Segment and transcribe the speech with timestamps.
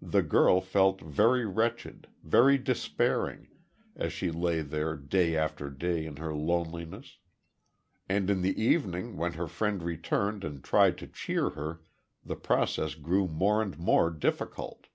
[0.00, 3.48] The girl felt very wretched, very despairing,
[3.96, 7.18] as she lay there day after day in her loneliness.
[8.08, 11.80] And in the evening when her friend returned and tried to cheer her,
[12.24, 14.86] the process grew more and more difficult.